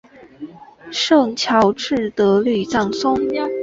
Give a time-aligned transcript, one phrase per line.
[0.91, 3.15] 圣乔治德吕藏松。